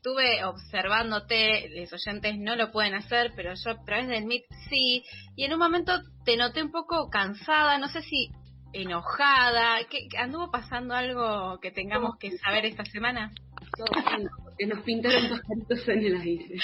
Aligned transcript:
estuve 0.00 0.42
observándote, 0.46 1.68
los 1.78 1.92
oyentes 1.92 2.38
no 2.38 2.56
lo 2.56 2.72
pueden 2.72 2.94
hacer, 2.94 3.32
pero 3.36 3.52
yo 3.52 3.72
a 3.72 3.84
través 3.84 4.08
del 4.08 4.24
Meet 4.24 4.44
sí, 4.70 5.04
y 5.36 5.44
en 5.44 5.52
un 5.52 5.58
momento 5.58 5.92
te 6.24 6.38
noté 6.38 6.62
un 6.62 6.72
poco 6.72 7.10
cansada, 7.10 7.76
no 7.76 7.86
sé 7.88 8.00
si 8.00 8.30
enojada, 8.72 9.76
¿qué, 9.90 10.08
¿anduvo 10.16 10.50
pasando 10.50 10.94
algo 10.94 11.58
que 11.60 11.70
tengamos 11.70 12.16
que 12.18 12.30
saber 12.38 12.64
esta 12.64 12.84
semana? 12.86 13.30
que 14.58 14.66
nos 14.66 14.80
pintaron 14.84 15.28
pajaritos 15.28 15.88
en 15.88 16.04
el 16.04 16.20
aire. 16.20 16.58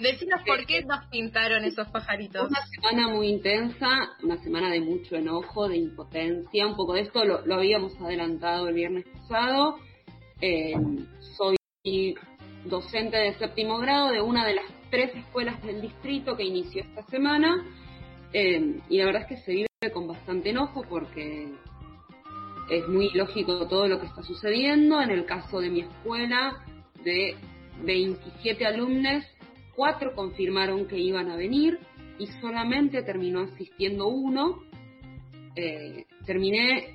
Decinos 0.00 0.42
por 0.46 0.64
qué 0.66 0.82
nos 0.84 1.04
pintaron 1.06 1.64
esos 1.64 1.88
pajaritos. 1.88 2.48
Una 2.48 2.66
semana 2.66 3.08
muy 3.08 3.28
intensa, 3.28 3.88
una 4.22 4.36
semana 4.42 4.70
de 4.70 4.80
mucho 4.80 5.16
enojo, 5.16 5.68
de 5.68 5.76
impotencia, 5.78 6.66
un 6.66 6.76
poco 6.76 6.94
de 6.94 7.02
esto 7.02 7.24
lo, 7.24 7.54
habíamos 7.54 7.96
adelantado 8.00 8.68
el 8.68 8.74
viernes 8.74 9.04
pasado. 9.06 9.78
Eh, 10.40 10.74
soy 11.36 11.58
docente 12.64 13.16
de 13.16 13.34
séptimo 13.34 13.78
grado 13.78 14.10
de 14.10 14.20
una 14.20 14.46
de 14.46 14.54
las 14.54 14.66
tres 14.90 15.14
escuelas 15.14 15.62
del 15.62 15.80
distrito 15.80 16.36
que 16.36 16.44
inició 16.44 16.82
esta 16.82 17.02
semana 17.04 17.64
eh, 18.32 18.80
y 18.88 18.98
la 18.98 19.06
verdad 19.06 19.22
es 19.22 19.28
que 19.28 19.44
se 19.44 19.52
vive 19.52 19.68
con 19.92 20.06
bastante 20.06 20.50
enojo 20.50 20.84
porque 20.88 21.48
es 22.70 22.86
muy 22.88 23.10
lógico 23.14 23.66
todo 23.66 23.88
lo 23.88 24.00
que 24.00 24.06
está 24.06 24.22
sucediendo. 24.22 25.00
En 25.00 25.10
el 25.10 25.24
caso 25.24 25.60
de 25.60 25.70
mi 25.70 25.80
escuela, 25.80 26.64
de 27.02 27.36
27 27.84 28.66
alumnos, 28.66 29.24
cuatro 29.74 30.14
confirmaron 30.14 30.86
que 30.86 30.98
iban 30.98 31.30
a 31.30 31.36
venir 31.36 31.78
y 32.18 32.26
solamente 32.40 33.02
terminó 33.02 33.40
asistiendo 33.40 34.08
uno. 34.08 34.62
Eh, 35.56 36.04
terminé 36.26 36.94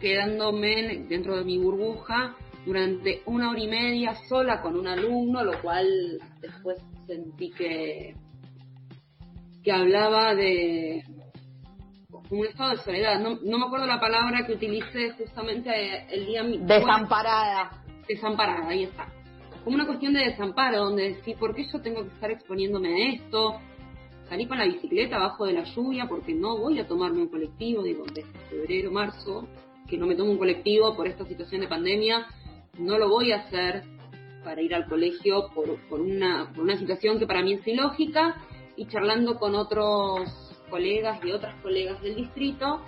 quedándome 0.00 1.04
dentro 1.08 1.36
de 1.36 1.44
mi 1.44 1.58
burbuja 1.58 2.36
durante 2.64 3.22
una 3.26 3.50
hora 3.50 3.60
y 3.60 3.68
media 3.68 4.14
sola 4.28 4.60
con 4.60 4.78
un 4.78 4.86
alumno, 4.86 5.42
lo 5.42 5.60
cual 5.60 5.86
después 6.40 6.78
sentí 7.06 7.50
que, 7.50 8.14
que 9.62 9.72
hablaba 9.72 10.34
de 10.34 11.04
un 12.30 12.46
estado 12.46 12.70
de 12.70 12.76
soledad. 12.78 13.20
No, 13.20 13.38
no 13.42 13.58
me 13.58 13.66
acuerdo 13.66 13.86
la 13.86 14.00
palabra 14.00 14.46
que 14.46 14.54
utilicé 14.54 15.10
justamente 15.12 15.70
el 16.14 16.26
día... 16.26 16.42
Desamparada 16.42 17.82
desamparada, 18.08 18.68
ahí 18.68 18.84
está. 18.84 19.06
Como 19.64 19.76
una 19.76 19.86
cuestión 19.86 20.12
de 20.12 20.20
desamparo, 20.20 20.84
donde 20.84 21.14
decir, 21.14 21.36
¿por 21.36 21.54
qué 21.54 21.64
yo 21.72 21.80
tengo 21.80 22.02
que 22.02 22.08
estar 22.08 22.30
exponiéndome 22.30 22.88
a 22.88 23.14
esto? 23.14 23.60
Salí 24.28 24.46
con 24.46 24.58
la 24.58 24.64
bicicleta 24.64 25.16
abajo 25.16 25.46
de 25.46 25.52
la 25.52 25.64
lluvia 25.64 26.06
porque 26.08 26.34
no 26.34 26.58
voy 26.58 26.78
a 26.78 26.86
tomarme 26.86 27.22
un 27.22 27.28
colectivo, 27.28 27.82
digo, 27.82 28.04
desde 28.12 28.38
febrero, 28.48 28.90
marzo, 28.90 29.46
que 29.88 29.96
no 29.96 30.06
me 30.06 30.14
tomo 30.14 30.32
un 30.32 30.38
colectivo 30.38 30.96
por 30.96 31.06
esta 31.06 31.24
situación 31.26 31.60
de 31.60 31.68
pandemia, 31.68 32.26
no 32.78 32.98
lo 32.98 33.08
voy 33.08 33.32
a 33.32 33.40
hacer 33.40 33.84
para 34.44 34.60
ir 34.60 34.74
al 34.74 34.86
colegio 34.86 35.50
por, 35.54 36.00
una, 36.00 36.50
situación 36.78 37.18
que 37.18 37.26
para 37.26 37.42
mí 37.42 37.54
es 37.54 37.66
ilógica 37.66 38.36
y 38.76 38.86
charlando 38.86 39.36
con 39.36 39.54
otros 39.54 40.28
colegas 40.70 41.24
y 41.24 41.32
otras 41.32 41.60
colegas 41.62 42.00
del 42.02 42.16
distrito, 42.16 42.82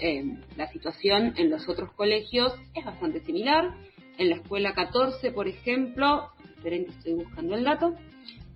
eh, 0.00 0.24
la 0.56 0.66
situación 0.70 1.34
en 1.36 1.50
los 1.50 1.68
otros 1.68 1.92
colegios 1.92 2.52
es 2.74 2.84
bastante 2.84 3.20
similar 3.20 3.74
en 4.18 4.30
la 4.30 4.36
escuela 4.36 4.74
14, 4.74 5.30
por 5.30 5.46
ejemplo, 5.46 6.30
estoy 6.64 7.14
buscando 7.14 7.54
el 7.54 7.64
dato, 7.64 7.94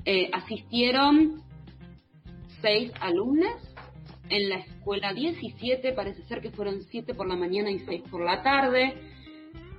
eh, 0.05 0.29
asistieron 0.33 1.43
seis 2.61 2.93
alumnos. 3.01 3.55
En 4.29 4.49
la 4.49 4.57
escuela 4.57 5.13
17 5.13 5.93
parece 5.93 6.23
ser 6.25 6.41
que 6.41 6.51
fueron 6.51 6.83
siete 6.83 7.15
por 7.15 7.29
la 7.29 7.37
mañana 7.37 7.71
y 7.71 7.79
seis 7.81 8.03
por 8.11 8.25
la 8.25 8.43
tarde. 8.43 8.95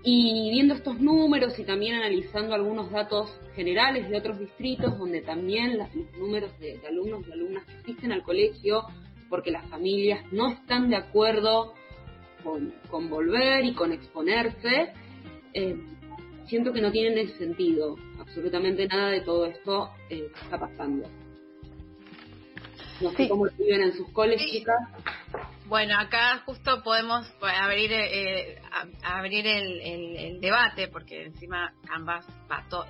Y 0.04 0.50
viendo 0.52 0.74
estos 0.74 1.00
números 1.00 1.58
y 1.58 1.64
también 1.64 1.96
analizando 1.96 2.54
algunos 2.54 2.92
datos 2.92 3.40
generales 3.56 4.10
de 4.10 4.18
otros 4.18 4.38
distritos, 4.38 4.98
donde 4.98 5.22
también 5.22 5.78
los 5.78 5.88
números 6.18 6.52
de, 6.60 6.80
alumnos 6.88 7.26
y 7.28 7.32
alumnas 7.32 7.64
que 7.66 7.74
asisten 7.78 8.12
al 8.12 8.22
colegio, 8.22 8.84
porque 9.30 9.52
las 9.52 9.66
familias 9.70 10.26
no 10.32 10.50
están 10.50 10.90
de 10.90 10.98
acuerdo 10.98 11.74
con, 12.44 12.74
con 12.90 13.10
volver 13.10 13.64
y 13.64 13.74
con 13.74 13.94
exponerse, 13.94 14.92
eh, 15.54 15.78
siento 16.48 16.74
que 16.74 16.82
no 16.82 16.92
tienen 16.92 17.30
sentido 17.38 17.96
absolutamente 18.20 18.88
nada 18.88 19.10
de 19.10 19.22
todo 19.22 19.46
esto 19.46 19.90
eh, 20.10 20.28
está 20.44 20.60
pasando. 20.60 21.08
No 23.02 23.12
sé 23.12 23.28
cómo 23.28 23.46
lo 23.46 23.52
viven 23.58 23.84
en 23.84 23.94
sus 23.94 24.10
coles, 24.10 24.42
chicas. 24.52 24.78
Bueno, 25.66 25.98
acá 25.98 26.44
justo 26.46 26.84
podemos 26.84 27.26
abrir 27.42 27.92
eh, 27.94 28.62
abrir 29.02 29.48
el, 29.48 30.42
debate, 30.42 30.90
porque 30.90 31.26
encima 31.26 31.74
ambas, 31.90 32.26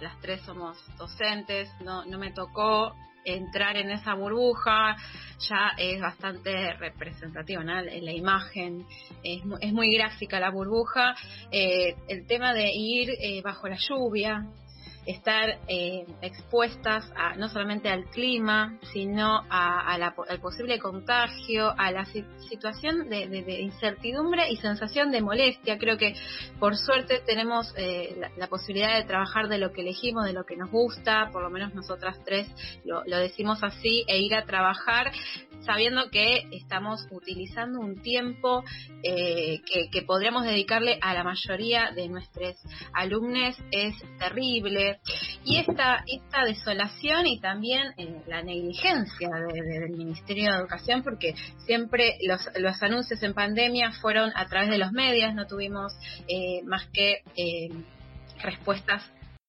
las 0.02 0.20
tres 0.22 0.42
somos 0.42 0.78
docentes, 0.98 1.70
no, 1.82 2.04
no 2.06 2.18
me 2.18 2.32
tocó 2.32 2.94
entrar 3.26 3.78
en 3.78 3.92
esa 3.92 4.16
burbuja 4.16 4.96
ya 5.50 5.74
es 5.78 6.02
bastante 6.02 6.74
representativa, 6.74 7.64
¿no? 7.64 7.82
la 7.82 8.12
imagen 8.12 8.86
es, 9.24 9.42
es, 9.62 9.74
muy 9.74 9.96
gráfica 9.96 10.40
la 10.40 10.50
burbuja, 10.50 11.16
eh, 11.52 11.96
el 12.08 12.26
tema 12.28 12.54
de 12.54 12.72
ir 12.74 13.10
eh, 13.20 13.42
bajo 13.42 13.68
la 13.68 13.78
lluvia, 13.78 14.46
estar 15.06 15.59
eh, 15.68 16.06
expuestas 16.22 17.12
a, 17.16 17.36
no 17.36 17.50
solamente 17.50 17.90
al 17.90 18.06
clima, 18.06 18.78
sino 18.94 19.44
a, 19.50 19.97
la, 19.97 20.14
al 20.28 20.40
posible 20.40 20.80
contagio, 20.80 21.74
a 21.78 21.91
la 21.91 22.06
situación 22.06 23.09
de, 23.09 23.62
incertidumbre 23.62 24.50
y 24.50 24.58
sensación 24.58 25.12
de 25.12 25.22
molestia. 25.22 25.78
Creo 25.78 25.97
que 25.97 26.16
por 26.59 26.78
suerte 26.78 27.22
tenemos 27.25 27.74
eh, 27.78 28.16
la, 28.38 28.47
posibilidad 28.47 28.97
de 28.97 29.03
trabajar 29.03 29.47
de 29.47 29.58
lo 29.58 29.72
que 29.72 29.81
elegimos, 29.81 30.25
de 30.25 30.34
lo 30.34 30.46
que 30.46 30.56
nos 30.56 30.69
gusta, 30.69 31.30
por 31.31 31.42
lo 31.42 31.50
menos 31.50 31.74
nosotras 31.74 32.18
tres 32.24 32.47
lo, 32.86 33.03
decimos 33.03 33.63
así, 33.63 34.03
e 34.08 34.19
ir 34.19 34.36
a 34.36 34.46
trabajar 34.46 35.12
sabiendo 35.66 36.09
que 36.12 36.47
estamos 36.51 37.07
utilizando 37.12 37.79
un 37.79 38.01
tiempo 38.01 38.63
eh, 39.03 39.62
que, 39.91 40.01
podríamos 40.03 40.44
dedicarle 40.44 40.97
a 41.01 41.13
la 41.13 41.24
mayoría 41.24 41.91
de 41.96 42.09
nuestros 42.09 42.56
alumnos. 42.94 43.56
Es 43.72 43.96
terrible, 44.19 45.00
y 45.46 45.57
esta, 45.57 46.03
esta 46.07 46.44
desolación 46.46 47.28
y 47.28 47.40
también 47.40 47.94
eh, 47.97 48.22
la 48.28 48.41
negligencia 48.41 49.29
del 49.29 49.91
Ministerio 49.91 50.51
de 50.51 50.59
Educación, 50.59 51.03
porque 51.03 51.35
siempre 51.66 52.18
los, 52.25 52.41
los 52.57 52.81
anuncios 52.84 53.22
en 53.24 53.34
pandemia 53.34 53.91
fueron 54.01 54.31
a 54.35 54.45
través 54.47 54.69
de 54.69 54.78
los 54.78 54.91
medios, 54.91 55.34
no 55.34 55.47
tuvimos 55.47 55.94
eh, 56.28 56.62
más 56.66 56.85
que 56.88 57.22
respuestas 58.41 59.03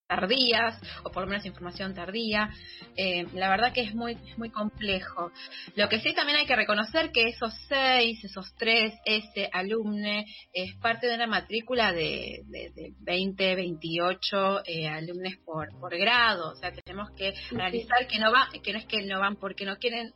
tardías 0.06 0.80
o 1.02 1.10
por 1.10 1.24
lo 1.24 1.28
menos 1.28 1.46
información 1.46 1.94
tardía. 1.94 2.50
Eh, 2.96 3.26
la 3.34 3.48
verdad 3.48 3.72
que 3.72 3.82
es 3.82 3.94
muy, 3.94 4.16
muy 4.36 4.50
complejo. 4.50 5.30
Lo 5.74 5.88
que 5.88 6.00
sí 6.00 6.14
también 6.14 6.38
hay 6.38 6.46
que 6.46 6.56
reconocer 6.56 7.10
que 7.10 7.28
esos 7.28 7.52
seis, 7.68 8.22
esos 8.24 8.54
tres, 8.56 8.92
ese 9.04 9.48
alumne 9.52 10.26
es 10.52 10.74
parte 10.76 11.06
de 11.06 11.14
una 11.14 11.26
matrícula 11.26 11.92
de, 11.92 12.42
de, 12.46 12.92
20, 13.00 13.54
28 13.54 14.62
eh, 14.66 14.88
alumnos 14.88 15.34
por, 15.44 15.68
por 15.78 15.96
grado. 15.96 16.52
O 16.52 16.56
sea, 16.56 16.72
tenemos 16.72 17.10
que 17.16 17.34
analizar 17.52 18.06
que 18.06 18.18
no 18.18 18.30
va, 18.32 18.48
que 18.62 18.72
no 18.72 18.78
es 18.78 18.86
que 18.86 19.02
no 19.02 19.20
van 19.20 19.36
porque 19.36 19.64
no 19.64 19.76
quieren 19.76 20.12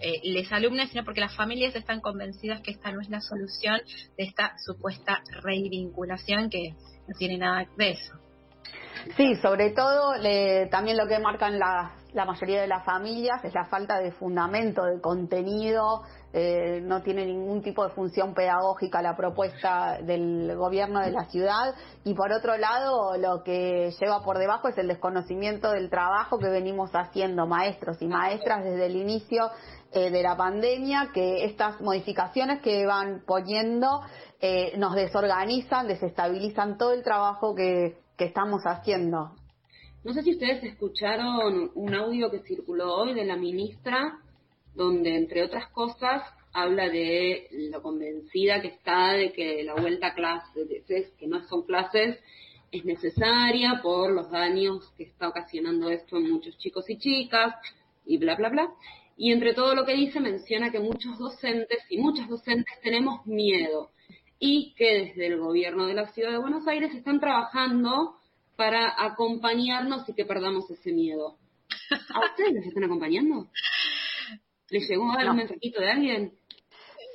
eh, 0.00 0.20
les 0.24 0.50
alumnos, 0.52 0.90
sino 0.90 1.04
porque 1.04 1.20
las 1.20 1.36
familias 1.36 1.74
están 1.74 2.00
convencidas 2.00 2.60
que 2.62 2.70
esta 2.70 2.92
no 2.92 3.00
es 3.00 3.08
la 3.08 3.20
solución 3.20 3.80
de 4.16 4.24
esta 4.24 4.54
supuesta 4.64 5.22
revinculación 5.42 6.48
que 6.48 6.70
no 6.70 7.18
tiene 7.18 7.38
nada 7.38 7.68
de 7.76 7.90
eso. 7.90 8.21
Sí, 9.16 9.34
sobre 9.36 9.70
todo 9.70 10.14
también 10.70 10.96
lo 10.96 11.06
que 11.06 11.18
marcan 11.18 11.58
la, 11.58 11.92
mayoría 12.14 12.60
de 12.60 12.68
las 12.68 12.84
familias 12.84 13.44
es 13.44 13.52
la 13.52 13.64
falta 13.64 13.98
de 13.98 14.12
fundamento, 14.12 14.84
de 14.84 15.00
contenido, 15.00 16.02
eh, 16.32 16.80
no 16.82 17.02
tiene 17.02 17.26
ningún 17.26 17.62
tipo 17.62 17.84
de 17.84 17.94
función 17.94 18.32
pedagógica 18.32 19.02
la 19.02 19.16
propuesta 19.16 19.98
del 20.02 20.54
gobierno 20.56 21.00
de 21.00 21.10
la 21.10 21.24
ciudad. 21.24 21.74
Y 22.04 22.14
por 22.14 22.32
otro 22.32 22.56
lado 22.56 23.16
lo 23.18 23.42
que 23.42 23.92
lleva 24.00 24.22
por 24.22 24.38
debajo 24.38 24.68
es 24.68 24.78
el 24.78 24.88
desconocimiento 24.88 25.72
del 25.72 25.90
trabajo 25.90 26.38
que 26.38 26.48
venimos 26.48 26.90
haciendo 26.92 27.46
maestros 27.46 28.00
y 28.00 28.06
maestras 28.06 28.62
desde 28.62 28.86
el 28.86 28.96
inicio 28.96 29.50
eh, 29.92 30.10
de 30.10 30.22
la 30.22 30.36
pandemia, 30.36 31.10
que 31.12 31.44
estas 31.44 31.80
modificaciones 31.80 32.62
que 32.62 32.86
van 32.86 33.22
poniendo 33.26 34.00
eh, 34.40 34.72
nos 34.78 34.94
desorganizan, 34.94 35.88
desestabilizan 35.88 36.78
todo 36.78 36.92
el 36.92 37.02
trabajo 37.02 37.54
que, 37.54 38.02
estamos 38.24 38.62
haciendo. 38.64 39.32
No 40.04 40.12
sé 40.12 40.22
si 40.22 40.32
ustedes 40.32 40.64
escucharon 40.64 41.70
un 41.74 41.94
audio 41.94 42.30
que 42.30 42.40
circuló 42.40 42.94
hoy 42.96 43.14
de 43.14 43.24
la 43.24 43.36
ministra, 43.36 44.18
donde, 44.74 45.16
entre 45.16 45.44
otras 45.44 45.70
cosas, 45.70 46.22
habla 46.52 46.88
de 46.88 47.48
lo 47.70 47.82
convencida 47.82 48.60
que 48.60 48.68
está 48.68 49.12
de 49.12 49.32
que 49.32 49.62
la 49.62 49.74
vuelta 49.74 50.08
a 50.08 50.14
clases, 50.14 51.12
que 51.18 51.26
no 51.26 51.42
son 51.46 51.62
clases, 51.62 52.18
es 52.72 52.84
necesaria 52.84 53.80
por 53.82 54.10
los 54.10 54.30
daños 54.30 54.92
que 54.96 55.04
está 55.04 55.28
ocasionando 55.28 55.90
esto 55.90 56.16
en 56.16 56.30
muchos 56.30 56.56
chicos 56.58 56.88
y 56.90 56.98
chicas, 56.98 57.54
y 58.04 58.16
bla, 58.16 58.34
bla, 58.34 58.48
bla. 58.48 58.72
Y 59.16 59.30
entre 59.30 59.54
todo 59.54 59.74
lo 59.74 59.84
que 59.84 59.94
dice, 59.94 60.20
menciona 60.20 60.72
que 60.72 60.80
muchos 60.80 61.18
docentes 61.18 61.78
y 61.90 61.98
muchas 61.98 62.28
docentes 62.28 62.80
tenemos 62.82 63.24
miedo 63.26 63.90
y 64.44 64.74
que 64.74 65.04
desde 65.04 65.28
el 65.28 65.38
gobierno 65.38 65.86
de 65.86 65.94
la 65.94 66.08
ciudad 66.08 66.32
de 66.32 66.38
Buenos 66.38 66.66
Aires 66.66 66.92
están 66.96 67.20
trabajando 67.20 68.16
para 68.56 68.92
acompañarnos 68.98 70.08
y 70.08 70.14
que 70.14 70.24
perdamos 70.24 70.68
ese 70.68 70.90
miedo. 70.90 71.38
¿A 72.12 72.18
ustedes 72.26 72.52
les 72.54 72.66
están 72.66 72.82
acompañando? 72.82 73.46
¿Les 74.68 74.88
llegó 74.88 75.12
algún 75.12 75.36
mensajito 75.36 75.80
de 75.80 75.90
alguien? 75.92 76.32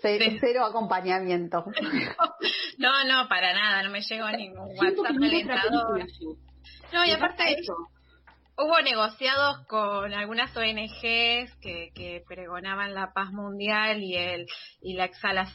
Cero, 0.01 0.65
acompañamiento. 0.65 1.65
No, 2.77 3.03
no, 3.05 3.27
para 3.27 3.53
nada, 3.53 3.81
no 3.81 3.89
me 3.89 4.01
llegó 4.01 4.29
ningún 4.29 4.69
WhatsApp 4.77 5.17
alentador. 5.19 6.07
No, 6.93 7.05
y 7.05 7.09
aparte 7.09 7.43
eso. 7.53 7.73
Hubo 8.57 8.81
negociados 8.81 9.65
con 9.67 10.13
algunas 10.13 10.55
ONGs 10.57 11.55
que, 11.61 11.91
que 11.93 12.23
pregonaban 12.27 12.93
la 12.93 13.13
paz 13.13 13.31
mundial 13.31 14.01
y 14.01 14.15
el 14.15 14.47
y 14.81 14.93
la 14.93 15.09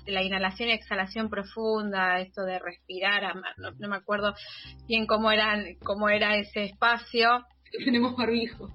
la 0.06 0.22
inhalación 0.22 0.68
y 0.68 0.72
exhalación 0.72 1.28
profunda, 1.28 2.20
esto 2.20 2.42
de 2.42 2.58
respirar, 2.58 3.34
no, 3.56 3.88
me 3.88 3.96
acuerdo 3.96 4.34
bien 4.86 5.06
cómo 5.06 5.32
eran 5.32 5.76
cómo 5.84 6.08
era 6.08 6.36
ese 6.36 6.64
espacio. 6.64 7.44
Tenemos 7.84 8.16
barbijo. 8.16 8.68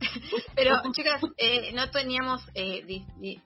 Pero, 0.54 0.80
chicas, 0.92 1.20
eh, 1.36 1.72
no 1.74 1.90
teníamos 1.90 2.42
eh, 2.54 2.84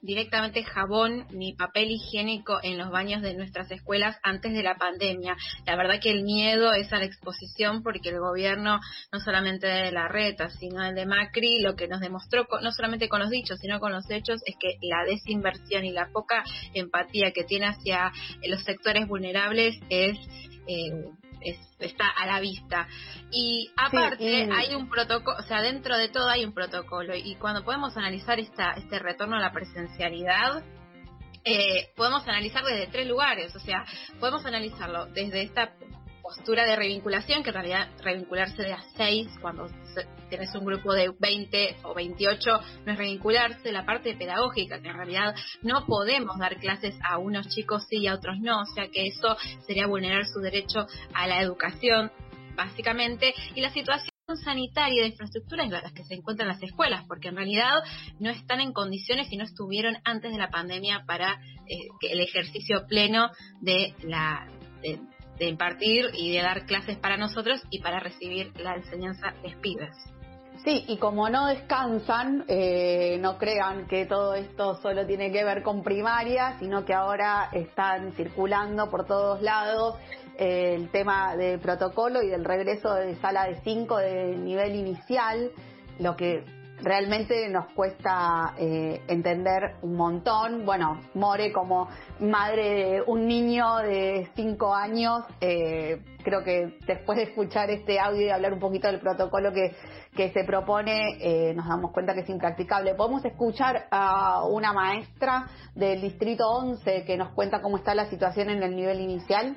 directamente 0.02 0.64
jabón 0.64 1.26
ni 1.30 1.54
papel 1.54 1.90
higiénico 1.90 2.58
en 2.62 2.78
los 2.78 2.90
baños 2.90 3.22
de 3.22 3.34
nuestras 3.34 3.70
escuelas 3.70 4.16
antes 4.22 4.52
de 4.52 4.62
la 4.62 4.76
pandemia. 4.76 5.36
La 5.66 5.76
verdad 5.76 6.00
que 6.00 6.10
el 6.10 6.22
miedo 6.22 6.72
es 6.72 6.92
a 6.92 6.98
la 6.98 7.04
exposición 7.04 7.82
porque 7.82 8.10
el 8.10 8.20
gobierno, 8.20 8.80
no 9.12 9.20
solamente 9.20 9.66
de 9.66 9.92
la 9.92 10.08
reta, 10.08 10.50
sino 10.50 10.84
el 10.84 10.94
de 10.94 11.06
Macri, 11.06 11.60
lo 11.60 11.76
que 11.76 11.88
nos 11.88 12.00
demostró, 12.00 12.46
no 12.62 12.72
solamente 12.72 13.08
con 13.08 13.20
los 13.20 13.30
dichos, 13.30 13.58
sino 13.60 13.80
con 13.80 13.92
los 13.92 14.08
hechos, 14.10 14.40
es 14.44 14.56
que 14.58 14.76
la 14.82 15.04
desinversión 15.04 15.84
y 15.84 15.92
la 15.92 16.08
poca 16.12 16.44
empatía 16.74 17.32
que 17.32 17.44
tiene 17.44 17.66
hacia 17.66 18.12
los 18.46 18.62
sectores 18.64 19.06
vulnerables 19.06 19.78
es... 19.88 20.18
Eh, 20.66 21.10
está 21.78 22.08
a 22.08 22.26
la 22.26 22.40
vista. 22.40 22.88
Y 23.30 23.70
aparte 23.76 24.48
hay 24.52 24.74
un 24.74 24.88
protocolo, 24.88 25.36
o 25.38 25.42
sea, 25.42 25.62
dentro 25.62 25.96
de 25.96 26.08
todo 26.08 26.28
hay 26.28 26.44
un 26.44 26.52
protocolo 26.52 27.14
y 27.16 27.36
cuando 27.36 27.64
podemos 27.64 27.96
analizar 27.96 28.38
esta, 28.38 28.72
este 28.72 28.98
retorno 28.98 29.36
a 29.36 29.40
la 29.40 29.52
presencialidad, 29.52 30.62
eh, 31.44 31.88
podemos 31.96 32.26
analizar 32.28 32.62
desde 32.64 32.88
tres 32.88 33.06
lugares, 33.06 33.54
o 33.56 33.60
sea, 33.60 33.84
podemos 34.18 34.44
analizarlo 34.44 35.06
desde 35.06 35.42
esta 35.42 35.72
postura 36.30 36.64
de 36.64 36.76
revinculación, 36.76 37.42
que 37.42 37.50
en 37.50 37.54
realidad 37.54 37.88
revincularse 38.04 38.62
de 38.62 38.72
a 38.72 38.82
seis 38.96 39.28
cuando 39.40 39.68
tienes 40.28 40.54
un 40.54 40.64
grupo 40.64 40.94
de 40.94 41.12
20 41.18 41.78
o 41.82 41.92
28 41.92 42.60
no 42.86 42.92
es 42.92 42.98
revincularse, 42.98 43.72
la 43.72 43.84
parte 43.84 44.14
pedagógica, 44.14 44.80
que 44.80 44.88
en 44.90 44.96
realidad 44.96 45.34
no 45.62 45.86
podemos 45.86 46.38
dar 46.38 46.56
clases 46.58 46.94
a 47.02 47.18
unos 47.18 47.48
chicos 47.48 47.84
sí 47.88 47.98
y 47.98 48.06
a 48.06 48.14
otros 48.14 48.38
no, 48.38 48.60
o 48.60 48.66
sea 48.66 48.86
que 48.88 49.08
eso 49.08 49.36
sería 49.66 49.88
vulnerar 49.88 50.24
su 50.24 50.38
derecho 50.38 50.86
a 51.14 51.26
la 51.26 51.40
educación, 51.42 52.12
básicamente, 52.54 53.34
y 53.56 53.60
la 53.60 53.70
situación 53.70 54.10
sanitaria 54.44 55.02
de 55.02 55.08
infraestructura 55.08 55.64
en 55.64 55.72
las 55.72 55.92
que 55.92 56.04
se 56.04 56.14
encuentran 56.14 56.46
las 56.46 56.62
escuelas, 56.62 57.04
porque 57.08 57.28
en 57.28 57.36
realidad 57.36 57.74
no 58.20 58.30
están 58.30 58.60
en 58.60 58.72
condiciones 58.72 59.32
y 59.32 59.36
no 59.36 59.42
estuvieron 59.42 59.96
antes 60.04 60.30
de 60.30 60.38
la 60.38 60.50
pandemia 60.50 61.02
para 61.08 61.40
eh, 61.66 61.88
el 62.08 62.20
ejercicio 62.20 62.86
pleno 62.86 63.30
de 63.60 63.96
la 64.04 64.46
de 64.80 65.00
impartir 65.48 66.06
y 66.14 66.34
de 66.34 66.42
dar 66.42 66.66
clases 66.66 66.96
para 66.98 67.16
nosotros 67.16 67.62
y 67.70 67.80
para 67.80 68.00
recibir 68.00 68.52
la 68.58 68.74
enseñanza 68.76 69.34
de. 69.42 70.10
Sí, 70.64 70.84
y 70.88 70.98
como 70.98 71.30
no 71.30 71.46
descansan, 71.46 72.44
eh, 72.46 73.16
no 73.18 73.38
crean 73.38 73.86
que 73.86 74.04
todo 74.04 74.34
esto 74.34 74.74
solo 74.82 75.06
tiene 75.06 75.32
que 75.32 75.42
ver 75.42 75.62
con 75.62 75.82
primaria, 75.82 76.58
sino 76.58 76.84
que 76.84 76.92
ahora 76.92 77.48
están 77.52 78.12
circulando 78.12 78.90
por 78.90 79.06
todos 79.06 79.40
lados 79.40 79.96
eh, 80.36 80.74
el 80.74 80.90
tema 80.90 81.34
del 81.34 81.60
protocolo 81.60 82.22
y 82.22 82.28
del 82.28 82.44
regreso 82.44 82.92
de 82.94 83.16
sala 83.16 83.46
de 83.46 83.60
5 83.62 83.96
de 83.98 84.36
nivel 84.36 84.74
inicial, 84.74 85.50
lo 85.98 86.14
que 86.14 86.44
realmente 86.82 87.48
nos 87.48 87.72
cuesta 87.72 88.54
eh, 88.58 89.02
entender 89.08 89.76
un 89.82 89.94
montón. 89.94 90.64
Bueno, 90.64 91.00
More 91.14 91.52
como 91.52 91.88
madre 92.20 92.74
de 92.74 93.02
un 93.06 93.26
niño 93.26 93.76
de 93.78 94.28
cinco 94.34 94.74
años, 94.74 95.24
eh, 95.40 96.02
creo 96.22 96.42
que 96.42 96.78
después 96.86 97.18
de 97.18 97.24
escuchar 97.24 97.70
este 97.70 97.98
audio 97.98 98.26
y 98.26 98.30
hablar 98.30 98.52
un 98.52 98.60
poquito 98.60 98.88
del 98.88 99.00
protocolo 99.00 99.52
que, 99.52 99.74
que 100.16 100.32
se 100.32 100.44
propone, 100.44 101.18
eh, 101.20 101.54
nos 101.54 101.66
damos 101.68 101.92
cuenta 101.92 102.14
que 102.14 102.20
es 102.20 102.28
impracticable. 102.28 102.94
Podemos 102.94 103.24
escuchar 103.24 103.86
a 103.90 104.44
una 104.46 104.72
maestra 104.72 105.46
del 105.74 106.00
Distrito 106.00 106.44
11 106.48 107.04
que 107.04 107.16
nos 107.16 107.30
cuenta 107.32 107.60
cómo 107.62 107.76
está 107.76 107.94
la 107.94 108.08
situación 108.10 108.50
en 108.50 108.62
el 108.62 108.74
nivel 108.74 109.00
inicial. 109.00 109.56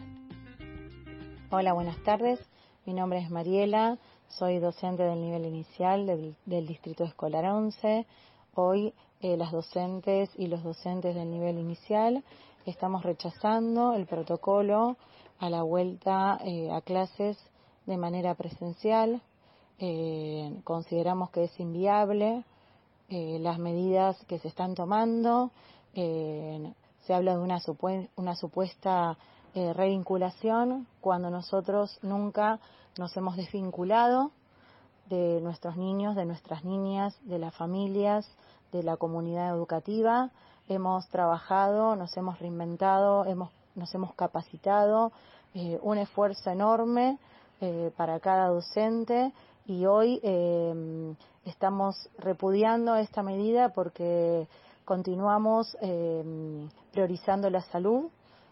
Hola, 1.49 1.73
buenas 1.73 2.01
tardes. 2.03 2.39
Mi 2.85 2.93
nombre 2.93 3.19
es 3.19 3.29
Mariela. 3.29 3.97
Soy 4.39 4.57
docente 4.57 5.03
del 5.03 5.21
nivel 5.21 5.45
inicial 5.45 6.07
del, 6.07 6.67
Distrito 6.67 7.03
Escolar 7.03 7.45
11. 7.45 8.07
Hoy 8.55 8.91
eh, 9.21 9.37
las 9.37 9.51
docentes 9.51 10.31
y 10.35 10.47
los 10.47 10.63
docentes 10.63 11.13
del 11.13 11.29
nivel 11.29 11.59
inicial 11.59 12.23
estamos 12.65 13.03
rechazando 13.03 13.93
el 13.93 14.07
protocolo 14.07 14.97
a 15.37 15.51
la 15.51 15.61
vuelta 15.61 16.39
eh, 16.43 16.71
a 16.71 16.81
clases 16.81 17.37
de 17.85 17.95
manera 17.95 18.33
presencial. 18.33 19.21
Eh, 19.77 20.51
consideramos 20.63 21.29
que 21.29 21.43
es 21.43 21.59
inviable 21.59 22.43
las 23.09 23.59
medidas 23.59 24.17
que 24.25 24.39
se 24.39 24.47
están 24.47 24.73
tomando. 24.73 25.51
se 25.93 27.13
habla 27.13 27.33
de 27.33 27.43
una, 27.43 27.59
una 28.15 28.35
supuesta 28.35 29.15
revinculación 29.53 30.87
cuando 30.99 31.29
nosotros 31.29 31.99
nunca 32.01 32.59
nos 32.97 33.15
hemos 33.17 33.35
desvinculado 33.35 34.31
de 35.09 35.39
nuestros 35.41 35.77
niños, 35.77 36.15
de 36.15 36.25
nuestras 36.25 36.63
niñas, 36.63 37.17
de 37.23 37.39
las 37.39 37.55
familias, 37.55 38.27
de 38.71 38.83
la 38.83 38.97
comunidad 38.97 39.49
educativa. 39.55 40.31
Hemos 40.67 41.07
trabajado, 41.09 41.95
nos 41.95 42.15
hemos 42.17 42.39
reinventado, 42.39 43.25
hemos, 43.25 43.51
nos 43.75 43.93
hemos 43.93 44.13
capacitado, 44.15 45.11
eh, 45.53 45.79
un 45.81 45.97
esfuerzo 45.97 46.49
enorme 46.49 47.17
eh, 47.61 47.91
para 47.97 48.19
cada 48.19 48.47
docente 48.47 49.33
y 49.65 49.85
hoy 49.85 50.19
eh, 50.23 51.15
estamos 51.45 52.09
repudiando 52.17 52.95
esta 52.95 53.23
medida 53.23 53.69
porque 53.69 54.47
continuamos 54.85 55.77
priorizando 56.91 57.49
la 57.49 57.61
salud 57.61 58.09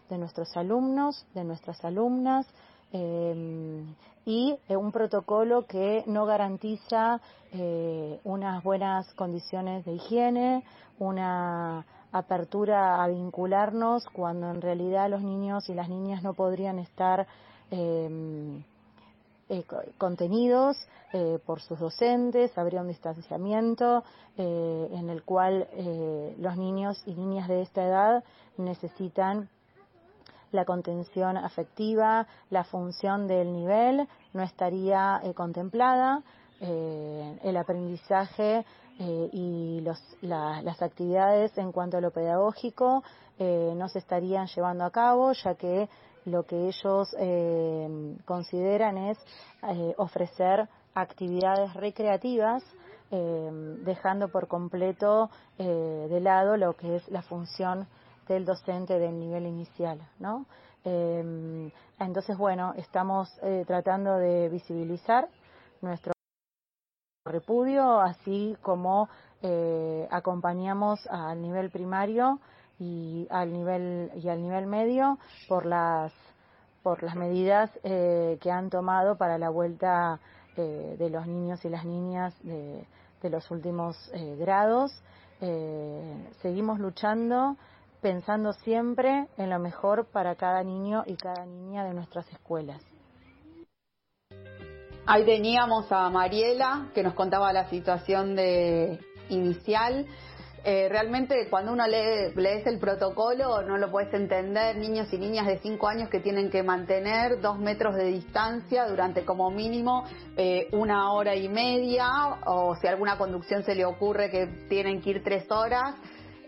de 0.08 0.16
nuestros 0.16 0.56
alumnos, 0.56 1.26
de 1.34 1.44
nuestras 1.44 1.84
alumnas, 1.84 2.46
eh, 2.92 3.84
y 4.26 4.56
eh, 4.68 4.76
un 4.76 4.92
protocolo 4.92 5.66
que 5.66 6.04
no 6.06 6.26
garantiza 6.26 7.20
eh, 7.52 8.20
unas 8.24 8.62
buenas 8.62 9.12
condiciones 9.14 9.84
de 9.84 9.94
higiene, 9.94 10.62
una 10.98 11.86
apertura 12.12 13.02
a 13.02 13.08
vincularnos 13.08 14.04
cuando 14.12 14.50
en 14.50 14.60
realidad 14.60 15.08
los 15.08 15.22
niños 15.22 15.68
y 15.70 15.74
las 15.74 15.88
niñas 15.88 16.22
no 16.22 16.34
podrían 16.34 16.78
estar 16.78 17.26
em, 17.70 18.62
contenidos 19.98 20.76
por 21.44 21.60
sus 21.60 21.78
docentes, 21.78 22.56
habría 22.56 22.80
un 22.80 22.88
distanciamiento 22.88 24.02
en 24.38 25.10
el 25.10 25.22
cual 25.24 25.68
los 26.38 26.56
niños 26.56 27.02
y 27.04 27.12
niñas 27.12 27.48
de 27.48 27.60
esta 27.60 27.84
edad 27.84 28.24
necesitan 28.56 29.50
la 30.52 30.64
contención 30.64 31.36
afectiva, 31.36 32.26
la 32.50 32.64
función 32.64 33.26
del 33.26 33.52
nivel 33.52 34.06
no 34.34 34.42
estaría 34.42 35.20
eh, 35.24 35.34
contemplada, 35.34 36.22
eh, 36.60 37.38
el 37.42 37.56
aprendizaje 37.56 38.64
eh, 39.00 39.30
y 39.32 39.80
las 39.80 40.82
actividades 40.82 41.56
en 41.58 41.72
cuanto 41.72 41.96
a 41.96 42.00
lo 42.00 42.12
pedagógico 42.12 43.02
no 43.38 43.88
se 43.88 43.98
estarían 43.98 44.46
llevando 44.46 44.84
a 44.84 44.92
cabo, 44.92 45.32
ya 45.32 45.56
que 45.56 45.88
lo 46.26 46.44
que 46.44 46.68
ellos 46.68 47.08
consideran 48.24 48.96
es 48.98 49.18
ofrecer 49.96 50.68
actividades 50.94 51.74
recreativas 51.74 52.62
dejando 53.10 54.28
por 54.28 54.46
completo 54.46 55.28
de 55.58 56.20
lado 56.20 56.56
lo 56.56 56.74
que 56.74 56.96
es 56.96 57.08
la 57.08 57.22
función 57.22 57.88
del 58.32 58.44
docente 58.44 58.98
del 58.98 59.18
nivel 59.18 59.46
inicial, 59.46 60.00
¿no? 60.18 60.46
Em, 60.84 61.70
entonces, 61.98 62.36
bueno, 62.36 62.74
estamos 62.76 63.28
eh, 63.42 63.64
tratando 63.66 64.16
de 64.16 64.48
visibilizar 64.48 65.28
nuestro 65.80 66.12
repudio, 67.24 68.00
así 68.00 68.56
como 68.62 69.08
eh, 69.42 70.08
acompañamos 70.10 71.06
al 71.08 71.40
nivel 71.40 71.70
primario 71.70 72.40
y 72.80 73.28
al 73.30 73.52
nivel 73.52 74.10
y 74.16 74.28
al 74.28 74.42
nivel 74.42 74.66
medio 74.66 75.18
por 75.48 75.66
las 75.66 76.12
por 76.82 77.04
las 77.04 77.14
medidas 77.14 77.70
eh, 77.84 78.38
que 78.40 78.50
han 78.50 78.70
tomado 78.70 79.16
para 79.16 79.38
la 79.38 79.50
vuelta 79.50 80.18
de 80.54 81.08
los 81.08 81.26
niños 81.26 81.64
y 81.64 81.70
las 81.70 81.86
niñas 81.86 82.34
de, 82.42 82.86
de 83.22 83.30
los 83.30 83.50
últimos 83.50 83.96
grados. 84.36 84.92
seguimos 86.42 86.78
luchando 86.78 87.56
pensando 88.02 88.52
siempre 88.52 89.28
en 89.38 89.48
lo 89.48 89.58
mejor 89.60 90.08
para 90.10 90.34
cada 90.34 90.62
niño 90.64 91.04
y 91.06 91.16
cada 91.16 91.46
niña 91.46 91.84
de 91.84 91.94
nuestras 91.94 92.28
escuelas. 92.30 92.82
Ahí 95.06 95.24
teníamos 95.24 95.90
a 95.90 96.10
Mariela 96.10 96.90
que 96.94 97.02
nos 97.02 97.14
contaba 97.14 97.52
la 97.52 97.68
situación 97.70 98.34
de 98.36 98.98
inicial. 99.30 100.06
Eh, 100.64 100.88
realmente 100.88 101.48
cuando 101.50 101.72
uno 101.72 101.86
lee, 101.88 102.32
lees 102.36 102.64
el 102.68 102.78
protocolo 102.78 103.62
no 103.62 103.78
lo 103.78 103.90
puedes 103.90 104.14
entender, 104.14 104.76
niños 104.76 105.12
y 105.12 105.18
niñas 105.18 105.46
de 105.48 105.58
5 105.58 105.88
años 105.88 106.08
que 106.08 106.20
tienen 106.20 106.50
que 106.50 106.62
mantener 106.62 107.40
dos 107.40 107.58
metros 107.58 107.96
de 107.96 108.04
distancia 108.04 108.86
durante 108.86 109.24
como 109.24 109.50
mínimo 109.50 110.04
eh, 110.36 110.68
una 110.70 111.12
hora 111.12 111.34
y 111.34 111.48
media 111.48 112.08
o 112.46 112.76
si 112.76 112.86
alguna 112.86 113.18
conducción 113.18 113.64
se 113.64 113.74
le 113.74 113.84
ocurre 113.84 114.30
que 114.30 114.46
tienen 114.68 115.00
que 115.00 115.10
ir 115.10 115.24
tres 115.24 115.50
horas. 115.50 115.96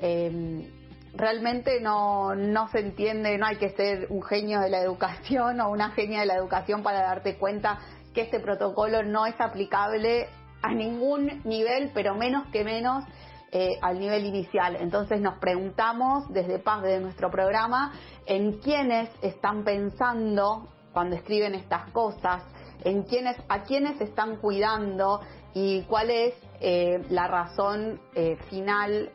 Eh, 0.00 0.70
realmente 1.16 1.80
no, 1.80 2.34
no 2.34 2.68
se 2.68 2.80
entiende, 2.80 3.38
no 3.38 3.46
hay 3.46 3.56
que 3.56 3.70
ser 3.70 4.06
un 4.10 4.22
genio 4.22 4.60
de 4.60 4.70
la 4.70 4.80
educación 4.80 5.60
o 5.62 5.70
una 5.70 5.90
genia 5.90 6.20
de 6.20 6.26
la 6.26 6.36
educación 6.36 6.82
para 6.82 7.02
darte 7.02 7.36
cuenta 7.36 7.78
que 8.12 8.22
este 8.22 8.40
protocolo 8.40 9.02
no 9.02 9.26
es 9.26 9.34
aplicable 9.40 10.28
a 10.62 10.72
ningún 10.72 11.42
nivel, 11.44 11.90
pero 11.92 12.14
menos 12.14 12.46
que 12.48 12.64
menos 12.64 13.04
eh, 13.52 13.78
al 13.82 13.98
nivel 13.98 14.24
inicial. 14.24 14.76
Entonces 14.80 15.20
nos 15.20 15.38
preguntamos 15.38 16.32
desde 16.32 16.58
Paz, 16.58 16.82
de 16.82 17.00
nuestro 17.00 17.30
programa, 17.30 17.92
en 18.26 18.58
quiénes 18.58 19.10
están 19.22 19.64
pensando 19.64 20.68
cuando 20.92 21.16
escriben 21.16 21.54
estas 21.54 21.90
cosas, 21.90 22.42
en 22.84 23.02
quiénes, 23.02 23.36
a 23.48 23.62
quiénes 23.62 24.00
están 24.00 24.36
cuidando 24.36 25.20
y 25.52 25.82
cuál 25.82 26.10
es 26.10 26.34
eh, 26.60 27.02
la 27.10 27.28
razón 27.28 28.00
eh, 28.14 28.36
final, 28.48 29.10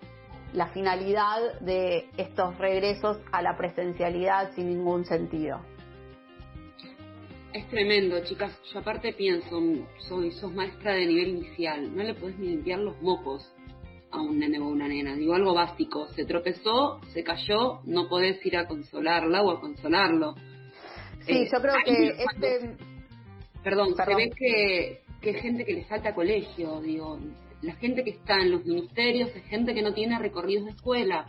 la 0.54 0.68
finalidad 0.68 1.60
de 1.62 2.10
estos 2.18 2.58
regresos 2.58 3.18
a 3.32 3.42
la 3.42 3.58
presencialidad 3.58 4.52
sin 4.56 4.70
ningún 4.70 5.06
sentido. 5.06 5.60
Es 7.54 7.68
tremendo, 7.70 8.24
chicas. 8.24 8.60
Yo 8.72 8.80
aparte 8.80 9.14
pienso, 9.14 9.60
soy, 10.08 10.32
sos 10.32 10.54
maestra 10.54 10.94
de 10.94 11.06
nivel 11.06 11.30
inicial, 11.30 11.96
no 11.96 12.04
le 12.04 12.14
podés 12.14 12.38
ni 12.38 12.48
limpiar 12.48 12.80
los 12.80 13.02
mocos 13.02 13.52
a 14.12 14.22
un 14.22 14.40
nene 14.40 14.60
o 14.60 14.68
una 14.68 14.88
nena. 14.88 15.16
Digo 15.16 15.34
algo 15.34 15.54
básico, 15.54 16.08
se 16.10 16.26
tropezó, 16.26 17.00
se 17.14 17.24
cayó, 17.24 17.82
no 17.86 18.08
podés 18.08 18.44
ir 18.46 18.58
a 18.58 18.68
consolarla 18.68 19.42
o 19.42 19.52
a 19.52 19.60
consolarlo. 19.60 20.36
Sí, 21.26 21.44
eh, 21.44 21.50
yo 21.52 21.62
creo 21.62 21.76
que 21.86 22.08
este... 22.24 22.78
Perdón, 23.64 23.96
se 23.96 24.16
ve 24.16 24.30
que, 24.36 25.02
que 25.20 25.34
gente 25.34 25.66
que 25.66 25.74
le 25.74 25.86
falta 25.86 26.16
colegio, 26.16 26.80
digo, 26.80 27.20
la 27.62 27.76
gente 27.76 28.04
que 28.04 28.12
está 28.12 28.42
en 28.42 28.52
los 28.52 28.66
ministerios 28.66 29.30
es 29.36 29.44
gente 29.46 29.74
que 29.74 29.82
no 29.82 29.94
tiene 29.94 30.18
recorridos 30.18 30.66
de 30.66 30.72
escuela. 30.72 31.26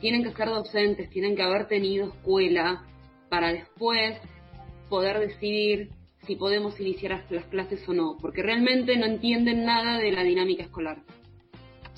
Tienen 0.00 0.22
que 0.22 0.32
ser 0.32 0.48
docentes, 0.48 1.10
tienen 1.10 1.36
que 1.36 1.42
haber 1.42 1.68
tenido 1.68 2.08
escuela 2.08 2.84
para 3.28 3.52
después 3.52 4.18
poder 4.88 5.18
decidir 5.18 5.90
si 6.26 6.36
podemos 6.36 6.78
iniciar 6.80 7.24
las 7.30 7.44
clases 7.46 7.86
o 7.88 7.92
no, 7.92 8.16
porque 8.20 8.42
realmente 8.42 8.96
no 8.96 9.06
entienden 9.06 9.64
nada 9.64 9.98
de 9.98 10.12
la 10.12 10.22
dinámica 10.22 10.64
escolar. 10.64 11.02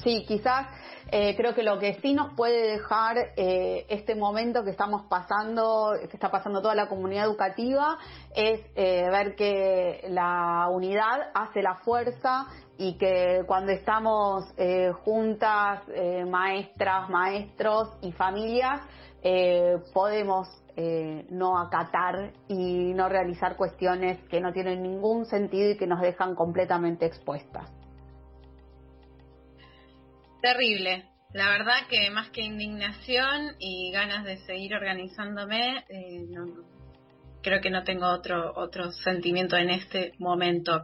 Sí, 0.02 0.24
quizás 0.28 0.68
eh, 1.10 1.34
creo 1.36 1.54
que 1.54 1.62
lo 1.64 1.78
que 1.78 1.94
sí 2.02 2.12
nos 2.12 2.34
puede 2.34 2.72
dejar 2.72 3.16
eh, 3.36 3.86
este 3.88 4.14
momento 4.14 4.62
que 4.62 4.70
estamos 4.70 5.06
pasando, 5.08 5.94
que 5.98 6.16
está 6.16 6.30
pasando 6.30 6.62
toda 6.62 6.76
la 6.76 6.88
comunidad 6.88 7.24
educativa, 7.24 7.98
es 8.34 8.60
eh, 8.76 9.08
ver 9.10 9.34
que 9.34 10.06
la 10.08 10.68
unidad 10.70 11.30
hace 11.34 11.62
la 11.62 11.76
fuerza 11.76 12.46
y 12.76 12.96
que 12.96 13.42
cuando 13.48 13.72
estamos 13.72 14.44
juntas, 15.02 15.82
maestras, 16.28 17.10
maestros 17.10 17.88
y 18.02 18.12
familias, 18.12 18.80
podemos 19.92 20.46
no 21.28 21.58
acatar 21.58 22.34
y 22.46 22.94
no 22.94 23.08
realizar 23.08 23.56
cuestiones 23.56 24.22
que 24.28 24.40
no 24.40 24.52
tienen 24.52 24.80
ningún 24.80 25.24
sentido 25.24 25.70
y 25.70 25.76
que 25.76 25.88
nos 25.88 26.00
dejan 26.00 26.36
completamente 26.36 27.04
expuestas. 27.04 27.77
Terrible. 30.40 31.04
La 31.32 31.50
verdad 31.50 31.86
que 31.90 32.10
más 32.10 32.30
que 32.30 32.42
indignación 32.42 33.56
y 33.58 33.90
ganas 33.92 34.24
de 34.24 34.38
seguir 34.46 34.74
organizándome, 34.74 35.84
eh, 35.88 36.26
creo 37.42 37.60
que 37.60 37.70
no 37.70 37.84
tengo 37.84 38.06
otro 38.06 38.52
otro 38.56 38.90
sentimiento 38.92 39.56
en 39.56 39.70
este 39.70 40.12
momento. 40.18 40.72